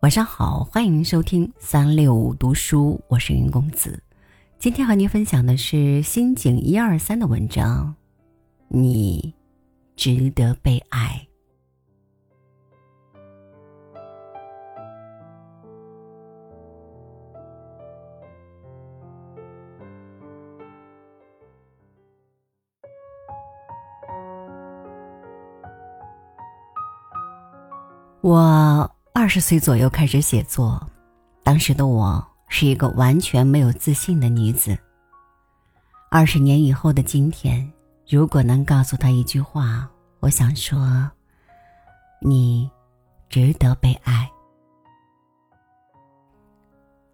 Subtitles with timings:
[0.00, 4.00] 晚上好，欢迎收听三六五读书，我是云公子。
[4.56, 7.92] 今天和您分享的是心景一二三的文章，
[8.68, 9.34] 你
[9.96, 11.26] 值得被爱。
[28.20, 28.97] 我。
[29.18, 30.80] 二十岁左右开始写作，
[31.42, 34.78] 当时的我是一个完全没有自信的女子。
[36.08, 37.68] 二十年以后的今天，
[38.08, 39.90] 如果能告诉他一句话，
[40.20, 41.10] 我想说：
[42.22, 42.70] 你
[43.28, 44.30] 值得被爱。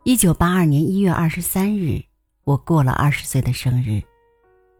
[0.03, 2.05] 一九八二年一月二十三日，
[2.45, 4.03] 我过了二十岁的生日。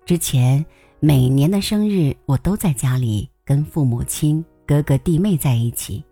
[0.05, 0.63] 之前
[1.01, 6.05] 每年的生日，我都在家里跟父母亲、哥哥弟妹在一起。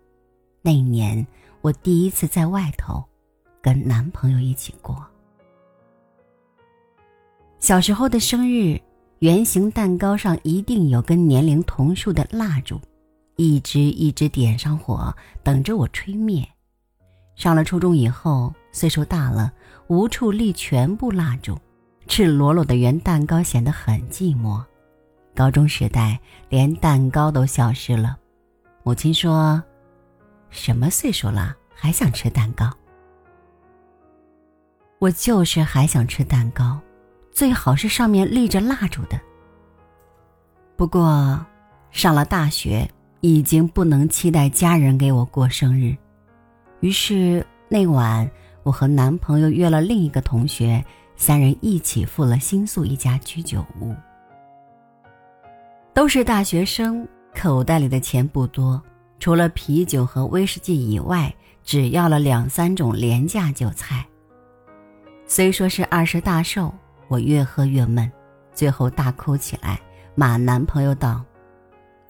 [0.65, 1.27] 那一年，
[1.59, 3.03] 我第一次在外头，
[3.61, 5.05] 跟男朋友一起过。
[7.59, 8.79] 小时候的生日，
[9.19, 12.79] 圆形蛋糕上一定有跟年龄同数的蜡烛，
[13.35, 16.47] 一支一支点上火，等着我吹灭。
[17.35, 19.51] 上了初中以后，岁数大了，
[19.87, 21.59] 无处立全部蜡烛，
[22.07, 24.63] 赤裸裸的圆蛋糕显得很寂寞。
[25.35, 28.17] 高中时代，连蛋糕都消失了。
[28.83, 29.61] 母亲说。
[30.53, 32.71] 什么岁数了还想吃蛋糕？
[34.99, 36.79] 我就是还想吃蛋糕，
[37.31, 39.19] 最好是上面立着蜡烛的。
[40.77, 41.43] 不过，
[41.89, 42.87] 上了大学
[43.19, 45.97] 已经不能期待家人给我过生日，
[46.81, 48.29] 于是那晚
[48.61, 53.93] 我和男朋友约了另一个同学，三人一起赴了新宿一家居酒屋。
[55.93, 58.81] 都是大学生，口袋里的钱不多。
[59.23, 64.05] 除了啤酒和威士忌以外，只要了两三种廉价酒菜。
[65.25, 66.73] 虽说是二十大寿，
[67.07, 68.11] 我越喝越闷，
[68.53, 69.79] 最后大哭起来，
[70.13, 71.23] 骂男朋友道：“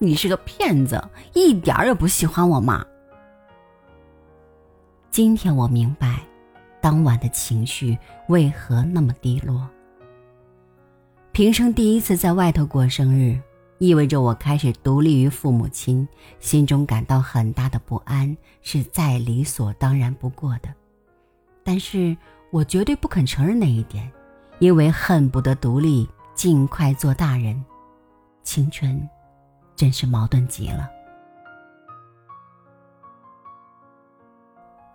[0.01, 2.83] 你是个骗子，一点儿也不喜欢我嘛。”
[5.11, 6.19] 今天我明白，
[6.81, 7.95] 当晚的情绪
[8.27, 9.69] 为何那么低落。
[11.31, 13.39] 平生第一次在外头过生日。
[13.79, 16.07] 意味着我开始独立于父母亲，
[16.39, 20.69] 心中感到很大的不安，是再理所当然不过的。
[21.63, 22.15] 但是
[22.51, 24.09] 我绝对不肯承认那一点，
[24.59, 27.61] 因为恨不得独立，尽快做大人。
[28.43, 29.07] 青春，
[29.75, 30.89] 真是矛盾极了。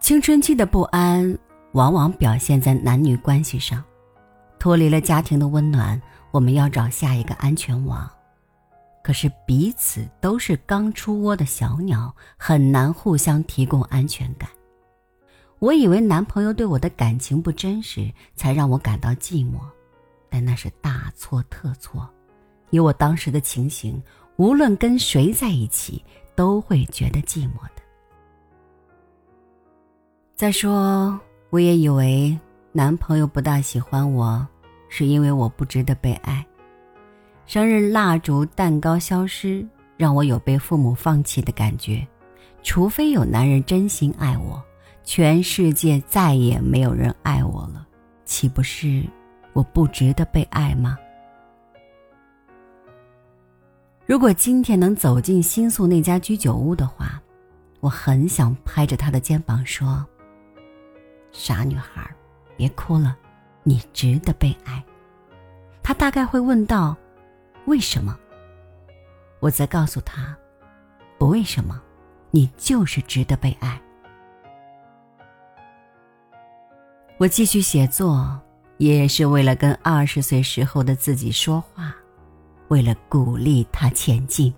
[0.00, 1.36] 青春期的不安，
[1.72, 3.84] 往往表现在男女关系上。
[4.58, 6.00] 脱离了家庭的温暖，
[6.30, 8.08] 我们要找下一个安全网。
[9.08, 14.46] 可是彼此都是刚出窝的小鸟，很难互相提供安全感。
[15.60, 19.60] 我以为男朋友对我的感情不真实，才让我感到寂寞，
[20.28, 22.06] 但那是大错特错。
[22.68, 23.98] 以我当时的情形，
[24.36, 26.04] 无论跟谁在一起，
[26.34, 27.82] 都会觉得寂寞的。
[30.36, 31.18] 再说，
[31.48, 32.38] 我也以为
[32.72, 34.46] 男朋友不大喜欢我，
[34.90, 36.46] 是因为我不值得被爱。
[37.48, 39.66] 生日蜡烛、蛋糕消失，
[39.96, 42.06] 让我有被父母放弃的感觉。
[42.62, 44.62] 除非有男人真心爱我，
[45.02, 47.86] 全世界再也没有人爱我了，
[48.26, 49.02] 岂不是
[49.54, 50.98] 我不值得被爱吗？
[54.04, 57.18] 如果今天能走进新宿那家居酒屋的话，
[57.80, 60.04] 我很想拍着他的肩膀说
[61.32, 62.14] ：“傻女孩，
[62.58, 63.16] 别哭了，
[63.62, 64.84] 你值得被爱。”
[65.82, 66.94] 他大概会问道。
[67.68, 68.18] 为什么？
[69.40, 70.34] 我则告诉他，
[71.18, 71.78] 不为什么，
[72.30, 73.78] 你就是值得被爱。
[77.18, 78.40] 我继续写作，
[78.78, 81.94] 也是为了跟二十岁时候的自己说话，
[82.68, 84.50] 为了鼓励他前进。